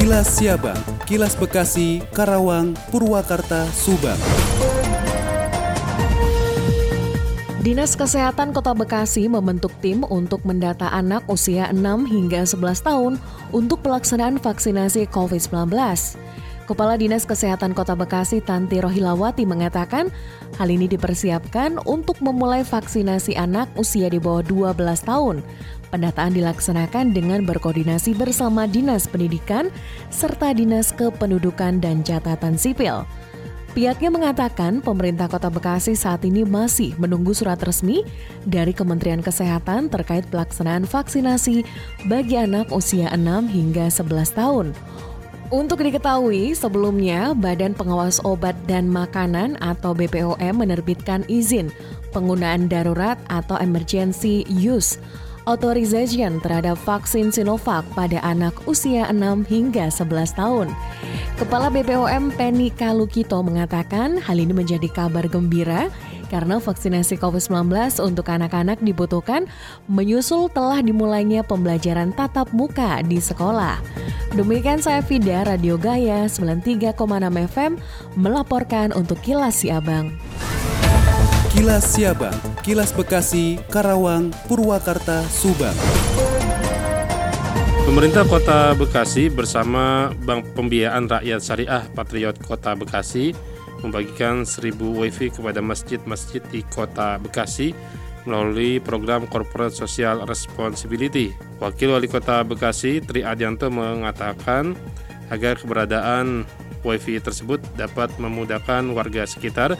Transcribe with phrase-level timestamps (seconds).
[0.00, 4.16] Kilas Siabang, Kilas Bekasi, Karawang, Purwakarta, Subang.
[7.60, 13.12] Dinas Kesehatan Kota Bekasi membentuk tim untuk mendata anak usia 6 hingga 11 tahun
[13.52, 15.68] untuk pelaksanaan vaksinasi COVID-19.
[16.70, 20.06] Kepala Dinas Kesehatan Kota Bekasi Tanti Rohilawati mengatakan
[20.54, 25.42] hal ini dipersiapkan untuk memulai vaksinasi anak usia di bawah 12 tahun.
[25.90, 29.66] Pendataan dilaksanakan dengan berkoordinasi bersama Dinas Pendidikan
[30.14, 33.02] serta Dinas Kependudukan dan Catatan Sipil.
[33.74, 38.06] Pihaknya mengatakan pemerintah Kota Bekasi saat ini masih menunggu surat resmi
[38.46, 41.66] dari Kementerian Kesehatan terkait pelaksanaan vaksinasi
[42.06, 44.70] bagi anak usia 6 hingga 11 tahun.
[45.50, 51.74] Untuk diketahui, sebelumnya Badan Pengawas Obat dan Makanan atau BPOM menerbitkan izin
[52.14, 55.02] penggunaan darurat atau emergency use
[55.50, 60.70] authorization terhadap vaksin Sinovac pada anak usia 6 hingga 11 tahun.
[61.34, 65.90] Kepala BPOM Penny Kalukito mengatakan hal ini menjadi kabar gembira
[66.30, 69.50] karena vaksinasi COVID-19 untuk anak-anak dibutuhkan
[69.90, 73.82] menyusul telah dimulainya pembelajaran tatap muka di sekolah.
[74.38, 76.94] Demikian saya Fida, Radio Gaya 93,6
[77.50, 77.72] FM
[78.14, 80.14] melaporkan untuk Kilas Siabang.
[81.50, 85.74] Kilas Siabang, Kilas Bekasi, Karawang, Purwakarta, Subang.
[87.90, 93.34] Pemerintah Kota Bekasi bersama Bank Pembiayaan Rakyat Syariah Patriot Kota Bekasi
[93.80, 97.72] membagikan 1000 WiFi kepada masjid-masjid di Kota Bekasi
[98.28, 101.32] melalui program Corporate Social Responsibility.
[101.60, 104.76] Wakil Wali Kota Bekasi Tri Adianto mengatakan
[105.32, 106.44] agar keberadaan
[106.84, 109.76] WiFi tersebut dapat memudahkan warga sekitar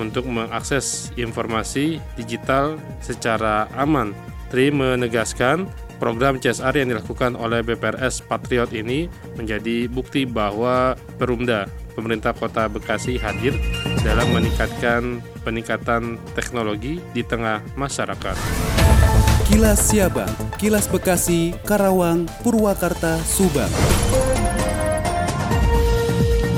[0.00, 4.16] untuk mengakses informasi digital secara aman.
[4.48, 5.64] Tri menegaskan
[6.02, 9.06] program CSR yang dilakukan oleh BPRS Patriot ini
[9.38, 13.54] menjadi bukti bahwa Perumda pemerintah Kota Bekasi hadir
[14.02, 18.34] dalam meningkatkan peningkatan teknologi di tengah masyarakat.
[19.46, 23.70] Kilas Siabang, Kilas Bekasi, Karawang, Purwakarta, Subang.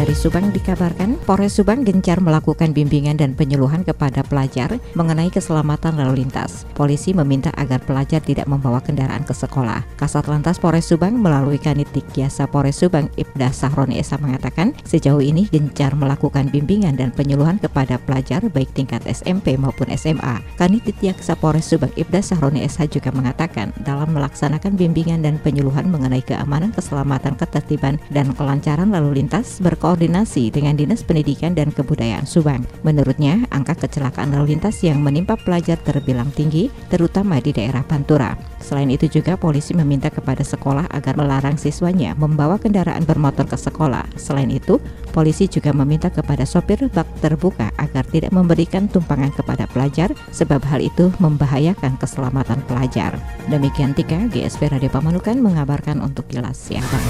[0.04, 6.20] Dari Subang dikabarkan, Polres Subang gencar melakukan bimbingan dan penyuluhan kepada pelajar mengenai keselamatan lalu
[6.20, 6.68] lintas.
[6.76, 9.80] Polisi meminta agar pelajar tidak membawa kendaraan ke sekolah.
[9.96, 15.48] Kasat Lantas Polres Subang melalui Kanitik Kiasa Polres Subang Ibda Sahroni Esa mengatakan, sejauh ini
[15.48, 20.44] gencar melakukan bimbingan dan penyuluhan kepada pelajar baik tingkat SMP maupun SMA.
[20.60, 26.20] Kanitik Kiasa Polres Subang Ibda Sahroni Esa juga mengatakan, dalam melaksanakan bimbingan dan penyuluhan mengenai
[26.20, 32.66] keamanan, keselamatan, ketertiban, dan kelancaran lalu lintas berkoordinasi berkoordinasi dengan Dinas Pendidikan dan Kebudayaan Subang.
[32.82, 38.34] Menurutnya, angka kecelakaan lalu lintas yang menimpa pelajar terbilang tinggi, terutama di daerah Pantura.
[38.64, 44.08] Selain itu juga polisi meminta kepada sekolah agar melarang siswanya membawa kendaraan bermotor ke sekolah.
[44.16, 44.80] Selain itu,
[45.12, 50.80] polisi juga meminta kepada sopir bak terbuka agar tidak memberikan tumpangan kepada pelajar sebab hal
[50.80, 53.12] itu membahayakan keselamatan pelajar.
[53.52, 57.04] Demikian Tika, GSP Radio Pamanukan mengabarkan untuk Kilas Siabang.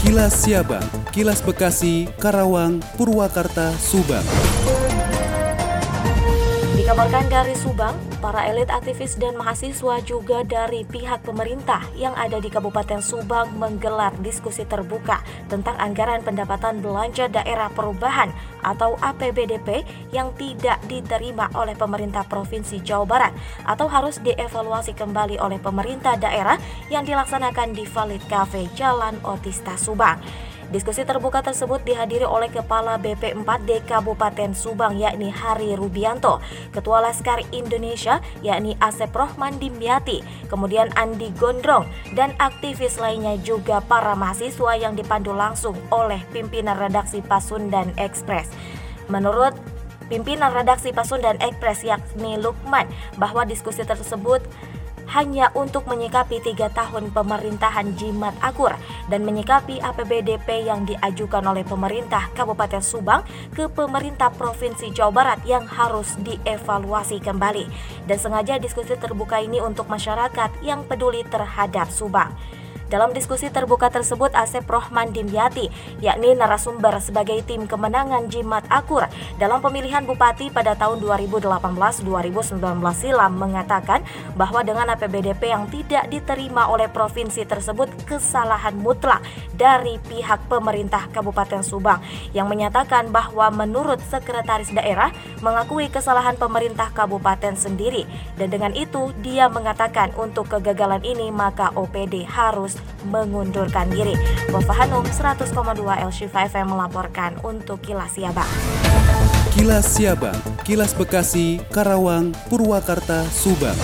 [0.00, 4.24] Kilas Siabang, Kilas Bekasi, Karawang, Purwakarta, Subang.
[6.92, 12.52] Dikabarkan dari Subang, para elit aktivis dan mahasiswa juga dari pihak pemerintah yang ada di
[12.52, 18.28] Kabupaten Subang menggelar diskusi terbuka tentang anggaran pendapatan belanja daerah perubahan
[18.60, 23.32] atau APBDP yang tidak diterima oleh pemerintah Provinsi Jawa Barat
[23.64, 26.60] atau harus dievaluasi kembali oleh pemerintah daerah
[26.92, 30.51] yang dilaksanakan di Valid Cafe Jalan Otista Subang.
[30.70, 36.38] Diskusi terbuka tersebut dihadiri oleh Kepala BP4D Kabupaten Subang yakni Hari Rubianto,
[36.70, 44.14] Ketua Laskar Indonesia yakni Asep Rohman Dimyati, kemudian Andi Gondrong, dan aktivis lainnya juga para
[44.14, 48.46] mahasiswa yang dipandu langsung oleh pimpinan redaksi Pasundan Express.
[49.10, 49.56] Menurut
[50.12, 52.84] pimpinan redaksi Pasundan Express yakni Lukman
[53.16, 54.44] bahwa diskusi tersebut
[55.12, 58.72] hanya untuk menyikapi tiga tahun pemerintahan Jimat Akur
[59.12, 63.20] dan menyikapi APBDP yang diajukan oleh pemerintah Kabupaten Subang
[63.52, 67.68] ke pemerintah Provinsi Jawa Barat yang harus dievaluasi kembali.
[68.08, 72.32] Dan sengaja diskusi terbuka ini untuk masyarakat yang peduli terhadap Subang.
[72.92, 75.72] Dalam diskusi terbuka tersebut, Asep Rohman Dimyati,
[76.04, 79.08] yakni narasumber sebagai tim kemenangan Jimat Akur
[79.40, 82.60] dalam pemilihan bupati pada tahun 2018-2019
[82.92, 84.04] silam mengatakan
[84.36, 89.24] bahwa dengan APBDP yang tidak diterima oleh provinsi tersebut kesalahan mutlak
[89.56, 92.04] dari pihak pemerintah Kabupaten Subang
[92.36, 95.08] yang menyatakan bahwa menurut sekretaris daerah
[95.40, 98.04] mengakui kesalahan pemerintah kabupaten sendiri.
[98.36, 104.14] Dan dengan itu dia mengatakan untuk kegagalan ini maka OPD harus mengundurkan diri.
[104.50, 105.52] Wafa Hanum 100,2
[105.82, 108.48] LC5 FM melaporkan untuk Kilas Siabang.
[109.52, 113.76] Kilas Siabang, Kilas Bekasi, Karawang, Purwakarta, Subang.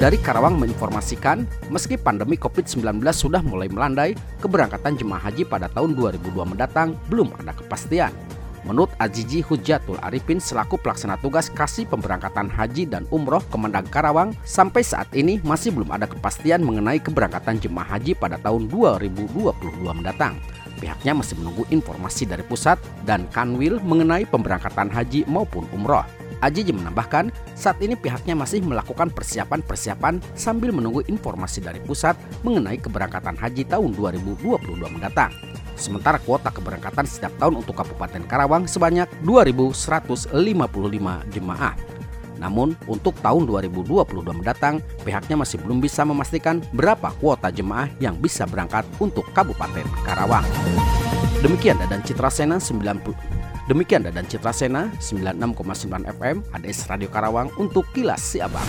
[0.00, 6.40] Dari Karawang menginformasikan, meski pandemi COVID-19 sudah mulai melandai, keberangkatan jemaah haji pada tahun 2002
[6.56, 8.29] mendatang belum ada kepastian.
[8.68, 14.84] Menurut Ajiji Hujatul Arifin selaku pelaksana tugas kasih pemberangkatan haji dan umroh Kemendag Karawang, sampai
[14.84, 19.56] saat ini masih belum ada kepastian mengenai keberangkatan jemaah haji pada tahun 2022
[19.96, 20.36] mendatang.
[20.80, 26.04] Pihaknya masih menunggu informasi dari pusat dan Kanwil mengenai pemberangkatan haji maupun umroh.
[26.40, 33.36] Ajiji menambahkan, saat ini pihaknya masih melakukan persiapan-persiapan sambil menunggu informasi dari pusat mengenai keberangkatan
[33.36, 34.56] haji tahun 2022
[34.88, 35.28] mendatang.
[35.80, 40.36] Sementara kuota keberangkatan setiap tahun untuk Kabupaten Karawang sebanyak 2.155
[41.32, 41.74] jemaah.
[42.36, 48.44] Namun, untuk tahun 2022 mendatang, pihaknya masih belum bisa memastikan berapa kuota jemaah yang bisa
[48.44, 50.44] berangkat untuk Kabupaten Karawang.
[51.40, 53.40] Demikian dan Citra Sena 90
[53.70, 58.66] Demikian dan Citra Sena 96,9 FM ADS Radio Karawang untuk Kilas Si Abang.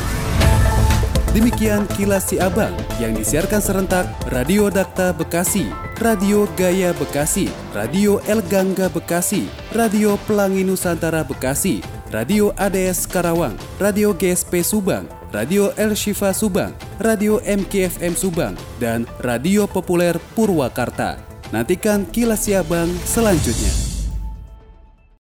[1.34, 2.70] Demikian Kilas Si Abang
[3.02, 7.46] yang disiarkan serentak Radio Dakta Bekasi, Radio Gaya Bekasi,
[7.78, 15.70] Radio El Gangga Bekasi, Radio Pelangi Nusantara Bekasi, Radio ADS Karawang, Radio GSP Subang, Radio
[15.78, 21.22] El Shifa Subang, Radio MKFM Subang, dan Radio Populer Purwakarta.
[21.54, 23.91] Nantikan kilas siabang selanjutnya.